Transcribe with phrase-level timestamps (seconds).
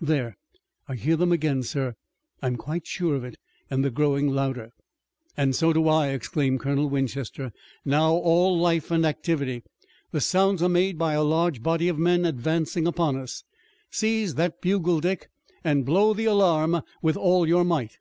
[0.00, 0.36] There,
[0.86, 1.96] I hear them again, sir.
[2.40, 3.36] I'm quite sure of it,
[3.68, 4.70] and they're growing louder!"
[5.36, 7.50] "And so do I!" exclaimed Colonel Winchester,
[7.84, 9.64] now all life and activity.
[10.12, 13.42] "The sounds are made by a large body of men advancing upon us!
[13.90, 15.30] Seize that bugle, Dick,
[15.64, 17.98] and blow the alarm with all your might!"